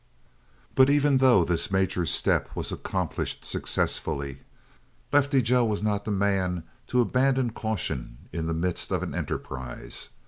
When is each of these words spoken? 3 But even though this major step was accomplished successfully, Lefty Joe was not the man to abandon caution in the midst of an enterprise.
3 0.69 0.69
But 0.73 0.89
even 0.89 1.17
though 1.17 1.45
this 1.45 1.69
major 1.69 2.07
step 2.07 2.49
was 2.55 2.71
accomplished 2.71 3.45
successfully, 3.45 4.39
Lefty 5.13 5.43
Joe 5.43 5.63
was 5.63 5.83
not 5.83 6.05
the 6.05 6.11
man 6.11 6.63
to 6.87 7.01
abandon 7.01 7.51
caution 7.51 8.17
in 8.33 8.47
the 8.47 8.55
midst 8.55 8.89
of 8.89 9.03
an 9.03 9.13
enterprise. 9.13 10.09